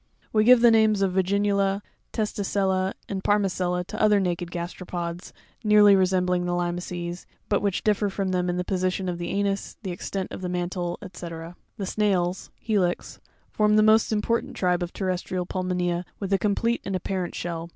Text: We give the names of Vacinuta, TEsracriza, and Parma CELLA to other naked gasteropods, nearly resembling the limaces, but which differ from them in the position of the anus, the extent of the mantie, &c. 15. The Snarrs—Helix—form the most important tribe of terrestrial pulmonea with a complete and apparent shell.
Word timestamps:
We 0.33 0.45
give 0.45 0.61
the 0.61 0.71
names 0.71 1.03
of 1.03 1.13
Vacinuta, 1.13 1.83
TEsracriza, 2.11 2.93
and 3.07 3.23
Parma 3.23 3.49
CELLA 3.49 3.83
to 3.83 4.01
other 4.01 4.19
naked 4.19 4.49
gasteropods, 4.49 5.31
nearly 5.63 5.95
resembling 5.95 6.45
the 6.45 6.55
limaces, 6.55 7.27
but 7.49 7.61
which 7.61 7.83
differ 7.83 8.09
from 8.09 8.29
them 8.29 8.49
in 8.49 8.57
the 8.57 8.63
position 8.63 9.07
of 9.07 9.19
the 9.19 9.29
anus, 9.29 9.77
the 9.83 9.91
extent 9.91 10.31
of 10.31 10.41
the 10.41 10.49
mantie, 10.49 10.95
&c. 11.13 11.27
15. 11.29 11.53
The 11.77 11.85
Snarrs—Helix—form 11.85 13.75
the 13.75 13.83
most 13.83 14.11
important 14.11 14.55
tribe 14.55 14.81
of 14.81 14.91
terrestrial 14.91 15.45
pulmonea 15.45 16.03
with 16.19 16.33
a 16.33 16.39
complete 16.39 16.81
and 16.83 16.95
apparent 16.95 17.35
shell. 17.35 17.69